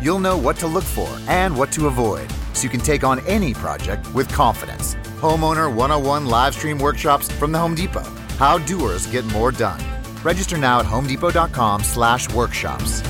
[0.00, 3.20] You'll know what to look for and what to avoid so you can take on
[3.26, 4.94] any project with confidence.
[5.20, 8.04] Homeowner 101 live stream workshops from the Home Depot.
[8.38, 9.80] How doers get more done.
[10.22, 13.02] Register now at homedepot.com/workshops.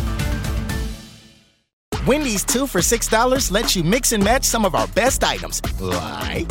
[2.06, 6.50] Wendy's two for $6 lets you mix and match some of our best items, like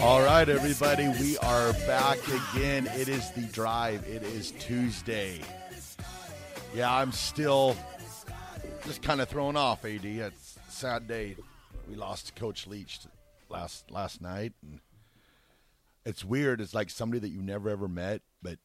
[0.00, 2.86] All right, everybody, we are back again.
[2.94, 4.06] It is the drive.
[4.06, 5.40] It is Tuesday.
[6.72, 7.76] Yeah, I'm still
[8.86, 9.84] just kind of thrown off.
[9.84, 11.34] Ad, it's a sad day.
[11.88, 13.00] We lost Coach Leach
[13.48, 14.78] last last night, and
[16.06, 16.60] it's weird.
[16.60, 18.58] It's like somebody that you never ever met, but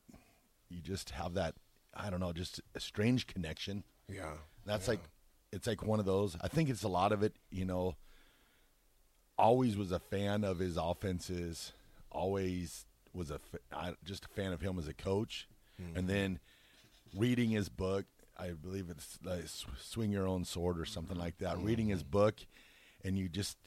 [0.70, 1.56] you just have that.
[1.96, 3.84] I don't know, just a strange connection.
[4.08, 4.34] Yeah,
[4.68, 4.92] that's yeah.
[4.92, 5.02] like
[5.52, 6.38] it's like one of those.
[6.42, 7.34] I think it's a lot of it.
[7.50, 7.96] You know
[9.38, 11.74] always was a fan of his offenses.
[12.12, 13.40] Always was a
[14.04, 15.48] just a fan of him as a coach,
[15.82, 15.98] mm-hmm.
[15.98, 16.40] and then
[17.16, 18.06] reading his book.
[18.38, 19.46] I believe it's like
[19.80, 21.56] "Swing Your Own Sword" or something like that.
[21.56, 21.66] Mm-hmm.
[21.66, 22.36] Reading his book,
[23.04, 23.58] and you just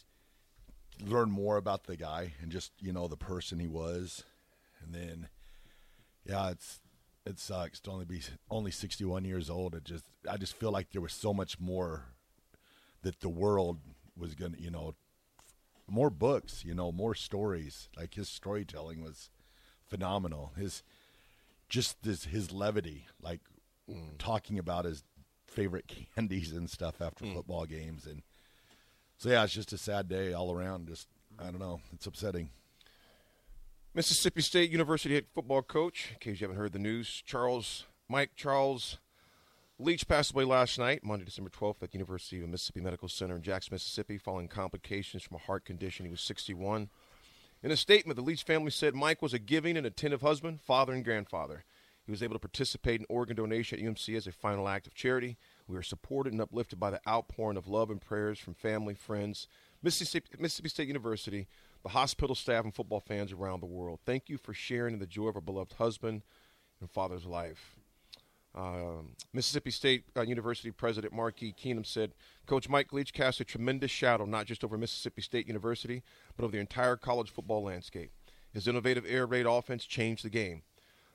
[1.05, 4.25] learn more about the guy and just you know the person he was,
[4.83, 5.29] and then
[6.25, 6.81] yeah, it's
[7.25, 9.75] it sucks to only be only 61 years old.
[9.75, 12.05] It just I just feel like there was so much more
[13.03, 13.79] that the world
[14.17, 14.95] was gonna you know
[15.89, 17.89] more books, you know, more stories.
[17.97, 19.31] Like his storytelling was
[19.87, 20.53] phenomenal.
[20.57, 20.83] His
[21.69, 23.41] just this his levity, like
[23.91, 24.19] mm.
[24.19, 25.05] talking about his
[25.47, 27.35] favorite candies and stuff after mm.
[27.35, 28.23] football games, and
[29.17, 30.89] so yeah, it's just a sad day all around.
[30.89, 31.09] Just
[31.39, 32.51] I don't know, it's upsetting.
[33.95, 38.33] Mississippi State University head football coach, in case you haven't heard the news, Charles Mike
[38.37, 38.99] Charles
[39.79, 43.37] Leach passed away last night, Monday, December 12th, at the University of Mississippi Medical Center
[43.37, 46.07] in Jackson, Mississippi, following complications from a heart condition.
[46.07, 46.89] He was 61.
[47.63, 50.95] In a statement, the Leach family said Mike was a giving and attentive husband, father,
[50.95, 51.65] and grandfather.
[52.07, 54.95] He was able to participate in organ donation at UMC as a final act of
[54.95, 55.37] charity.
[55.69, 59.47] We are supported and uplifted by the outpouring of love and prayers from family, friends,
[59.83, 61.49] Mississippi, Mississippi State University,
[61.83, 64.01] the hospital staff, and football fans around the world.
[64.07, 66.23] Thank you for sharing in the joy of our beloved husband
[66.81, 67.77] and father's life.
[68.57, 72.13] Um, Mississippi State uh, University President Marquis Keenum said,
[72.47, 76.03] Coach Mike Leach cast a tremendous shadow not just over Mississippi State University,
[76.37, 78.13] but over the entire college football landscape.
[78.55, 80.63] His innovative air raid offense changed the game.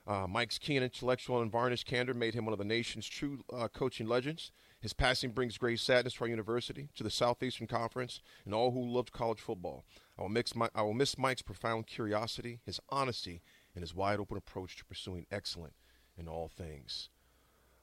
[0.05, 3.67] Uh, Mike's keen intellectual and varnished candor made him one of the nation's true uh,
[3.67, 4.51] coaching legends.
[4.79, 8.83] His passing brings great sadness to our university, to the Southeastern Conference, and all who
[8.83, 9.83] loved college football.
[10.17, 13.41] I will, mix my, I will miss Mike's profound curiosity, his honesty,
[13.75, 15.75] and his wide open approach to pursuing excellence
[16.17, 17.09] in all things.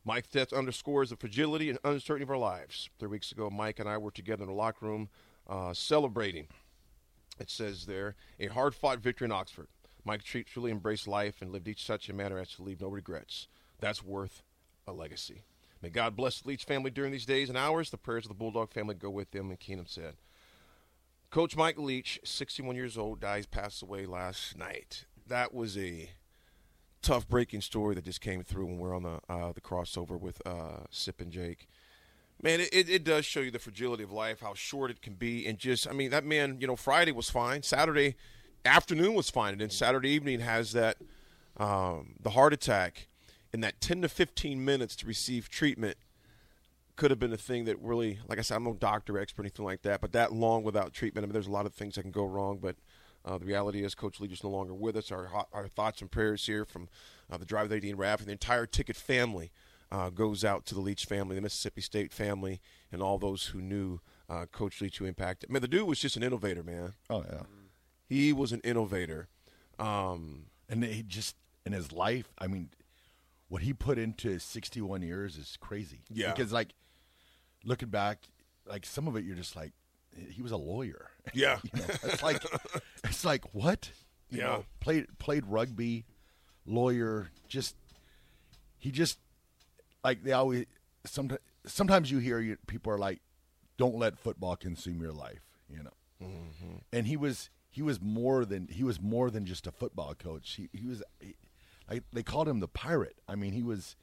[0.05, 2.89] Mike's death underscores the fragility and uncertainty of our lives.
[2.99, 5.09] Three weeks ago, Mike and I were together in the locker room
[5.49, 6.49] uh, celebrating.
[7.39, 9.69] It says there, a hard fought victory in Oxford.
[10.05, 13.49] Mike truly embraced life and lived each such a manner as to leave no regrets.
[13.81, 14.43] That's worth
[14.87, 15.45] a legacy.
[15.83, 17.91] May God bless the Leach family during these days and hours.
[17.91, 20.17] The prayers of the Bulldog family go with them, and Keenum said.
[21.31, 25.05] Coach Mike Leach, 61 years old, dies, passed away last night.
[25.27, 26.11] That was a
[27.03, 30.41] tough breaking story that just came through when we're on the uh, the crossover with
[30.47, 31.69] uh, Sip and Jake.
[32.41, 35.47] Man, it, it does show you the fragility of life, how short it can be,
[35.47, 36.59] and just I mean that man.
[36.61, 38.17] You know, Friday was fine, Saturday
[38.65, 40.99] afternoon was fine, and then Saturday evening has that
[41.57, 43.09] um, the heart attack,
[43.53, 45.97] and that ten to fifteen minutes to receive treatment
[46.97, 49.65] could have been a thing that really, like I said, I'm no doctor expert anything
[49.65, 52.03] like that, but that long without treatment, I mean, there's a lot of things that
[52.03, 52.77] can go wrong, but.
[53.29, 55.13] Uh, the reality is, Coach Leach is no longer with us.
[55.13, 56.89] Our our thoughts and prayers here from
[57.31, 59.53] uh, the Drive with AD and Raf and the entire Ticket family
[59.93, 62.61] uh, goes out to the Leach family, the Mississippi State family,
[62.91, 65.51] and all those who knew uh, Coach Leach who impacted.
[65.51, 66.95] I mean, the dude was just an innovator, man.
[67.11, 67.43] Oh yeah,
[68.09, 69.29] he was an innovator.
[69.79, 71.37] Um, and he just
[71.67, 72.71] in his life, I mean,
[73.49, 76.01] what he put into his 61 years is crazy.
[76.11, 76.71] Yeah, because like
[77.63, 78.21] looking back,
[78.67, 79.73] like some of it, you're just like,
[80.31, 81.11] he was a lawyer.
[81.35, 82.43] Yeah, you know, it's like
[83.05, 83.91] it's like what?
[84.31, 86.07] You yeah, know, played played rugby,
[86.65, 87.31] lawyer.
[87.49, 87.77] Just
[88.79, 89.19] he just
[90.03, 90.65] like they always
[91.05, 93.21] sometimes sometimes you hear you, people are like,
[93.77, 95.43] don't let football consume your life.
[95.71, 95.93] You know,
[96.23, 96.77] mm-hmm.
[96.95, 100.55] and he was he was more than he was more than just a football coach.
[100.55, 101.35] He he was he,
[101.91, 103.17] like they called him the pirate.
[103.29, 103.97] I mean, he was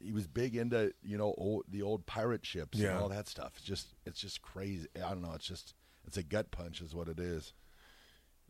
[0.00, 2.90] he was big into you know old, the old pirate ships yeah.
[2.90, 3.52] and all that stuff.
[3.56, 4.88] It's just it's just crazy.
[4.96, 5.32] I don't know.
[5.34, 5.74] It's just
[6.06, 7.52] it's a gut punch, is what it is.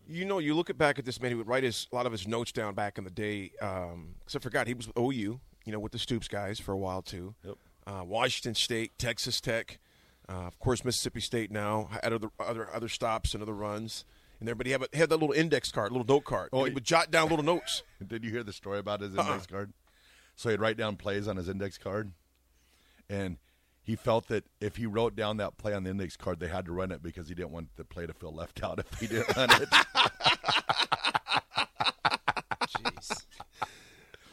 [0.09, 1.31] You know, you look at back at this man.
[1.31, 3.53] He would write his a lot of his notes down back in the day.
[3.61, 5.41] Um, cause I forgot he was OU.
[5.67, 7.35] You know, with the Stoops guys for a while too.
[7.45, 7.57] Yep.
[7.87, 9.79] Uh, Washington State, Texas Tech,
[10.29, 11.51] uh, of course Mississippi State.
[11.51, 14.05] Now had other other other stops and other runs.
[14.39, 16.49] And there, but he had, he had that little index card, little note card.
[16.55, 17.83] Oh, he would jot down little notes.
[18.07, 19.45] Did you hear the story about his index uh-uh.
[19.51, 19.73] card?
[20.41, 22.13] So he'd write down plays on his index card,
[23.11, 23.37] and
[23.83, 26.65] he felt that if he wrote down that play on the index card, they had
[26.65, 29.07] to run it because he didn't want the play to feel left out if he
[29.07, 29.69] didn't run it.
[32.71, 33.27] Jeez.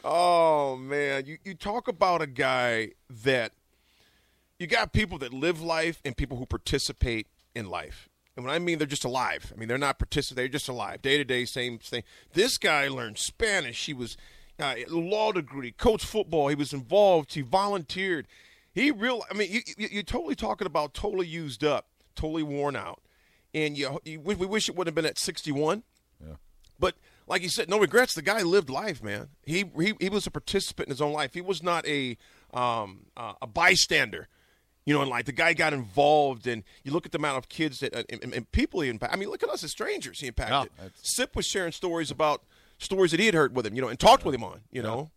[0.02, 3.52] Oh man, you you talk about a guy that
[4.58, 8.08] you got people that live life and people who participate in life.
[8.34, 11.02] And when I mean they're just alive, I mean they're not participating; they're just alive,
[11.02, 12.02] day to day, same thing.
[12.32, 13.84] This guy learned Spanish.
[13.84, 14.16] He was
[14.60, 16.48] uh, law degree, coach football.
[16.48, 17.34] He was involved.
[17.34, 18.26] He volunteered.
[18.72, 19.24] He real.
[19.30, 23.00] I mean, you, you, are totally talking about totally used up, totally worn out,
[23.54, 25.82] and you, you we wish it would have been at 61.
[26.20, 26.34] Yeah.
[26.78, 26.94] But
[27.26, 28.14] like you said, no regrets.
[28.14, 29.28] The guy lived life, man.
[29.44, 31.34] He he, he was a participant in his own life.
[31.34, 32.16] He was not a
[32.52, 34.28] um, uh, a bystander.
[34.84, 37.50] You know, and like the guy got involved, and you look at the amount of
[37.50, 39.14] kids that and, and people he impacted.
[39.14, 40.20] I mean, look at us as strangers.
[40.20, 40.70] He impacted.
[40.78, 42.42] Yeah, Sip was sharing stories about
[42.78, 44.82] stories that he had heard with him, you know, and talked with him on, you
[44.82, 45.10] know.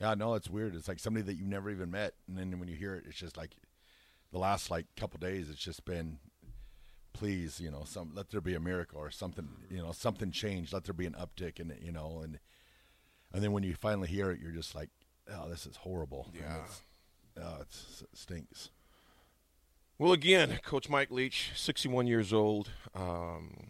[0.00, 0.74] Yeah, no, it's weird.
[0.74, 3.16] It's like somebody that you never even met, and then when you hear it, it's
[3.16, 3.52] just like
[4.32, 5.48] the last like couple days.
[5.48, 6.18] It's just been,
[7.12, 10.72] please, you know, some let there be a miracle or something, you know, something change.
[10.72, 12.38] Let there be an uptick and you know, and
[13.32, 14.90] and then when you finally hear it, you're just like,
[15.32, 16.30] oh, this is horrible.
[16.34, 16.82] Yeah, it's,
[17.40, 18.70] oh, it's, it stinks.
[19.98, 22.70] Well, again, Coach Mike Leach, 61 years old.
[22.94, 23.68] Um,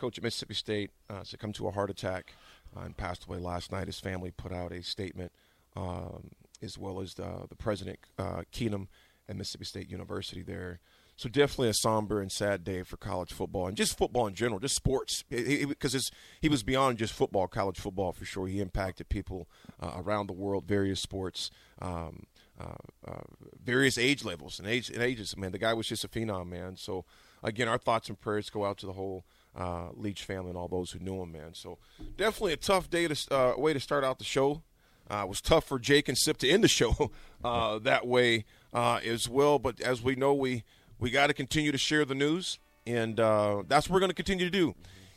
[0.00, 2.34] coach at Mississippi State, uh, succumbed to a heart attack
[2.76, 3.86] uh, and passed away last night.
[3.86, 5.32] His family put out a statement,
[5.76, 6.30] um,
[6.62, 8.86] as well as the, the president, uh, Keenum,
[9.28, 10.80] at Mississippi State University there.
[11.16, 14.58] So definitely a somber and sad day for college football and just football in general,
[14.58, 16.10] just sports, because
[16.40, 18.46] he was beyond just football, college football for sure.
[18.46, 19.46] He impacted people
[19.78, 21.50] uh, around the world, various sports,
[21.82, 22.24] um,
[22.58, 22.72] uh,
[23.06, 23.20] uh,
[23.62, 25.36] various age levels and age and ages.
[25.36, 26.76] Man, the guy was just a phenom, man.
[26.78, 27.04] So
[27.42, 29.26] again, our thoughts and prayers go out to the whole
[29.56, 31.54] uh, Leach family and all those who knew him, man.
[31.54, 31.78] So
[32.16, 34.62] definitely a tough day to uh, way to start out the show.
[35.10, 37.10] Uh, it was tough for Jake and Sip to end the show
[37.44, 39.58] uh, that way uh, as well.
[39.58, 40.64] But as we know, we
[40.98, 44.14] we got to continue to share the news, and uh, that's what we're going to
[44.14, 44.74] continue to do.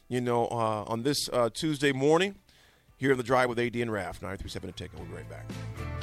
[0.09, 2.35] You know, on this Tuesday morning
[2.97, 4.93] here in the drive with AD and Raf, 937 to take.
[4.93, 6.02] We'll be right back.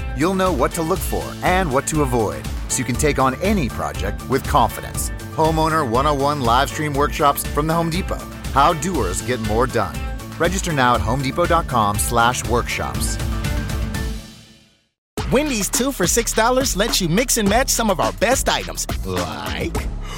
[0.17, 3.35] you'll know what to look for and what to avoid so you can take on
[3.41, 5.11] any project with confidence.
[5.35, 8.19] Homeowner 101 live stream workshops from the Home Depot.
[8.53, 9.95] How doers get more done.
[10.37, 13.17] Register now at homedepot.com/workshops.
[15.31, 19.77] Wendy's 2 for $6 lets you mix and match some of our best items, like